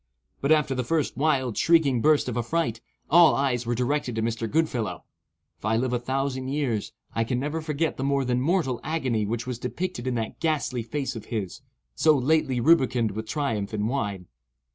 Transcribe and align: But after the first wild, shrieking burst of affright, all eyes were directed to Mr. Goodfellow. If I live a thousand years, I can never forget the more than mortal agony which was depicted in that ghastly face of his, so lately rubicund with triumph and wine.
But 0.41 0.51
after 0.51 0.73
the 0.73 0.83
first 0.83 1.15
wild, 1.15 1.55
shrieking 1.59 2.01
burst 2.01 2.27
of 2.27 2.35
affright, 2.35 2.81
all 3.07 3.35
eyes 3.35 3.67
were 3.67 3.75
directed 3.75 4.15
to 4.15 4.23
Mr. 4.23 4.49
Goodfellow. 4.49 5.03
If 5.59 5.63
I 5.63 5.77
live 5.77 5.93
a 5.93 5.99
thousand 5.99 6.47
years, 6.47 6.91
I 7.13 7.23
can 7.23 7.39
never 7.39 7.61
forget 7.61 7.97
the 7.97 8.03
more 8.03 8.25
than 8.25 8.41
mortal 8.41 8.79
agony 8.83 9.27
which 9.27 9.45
was 9.45 9.59
depicted 9.59 10.07
in 10.07 10.15
that 10.15 10.39
ghastly 10.39 10.81
face 10.81 11.15
of 11.15 11.25
his, 11.25 11.61
so 11.93 12.17
lately 12.17 12.59
rubicund 12.59 13.11
with 13.11 13.27
triumph 13.27 13.73
and 13.73 13.87
wine. 13.87 14.25